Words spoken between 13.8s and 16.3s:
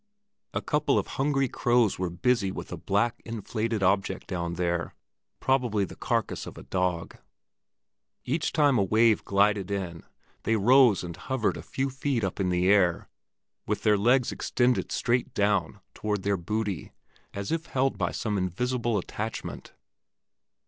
their legs extended straight down toward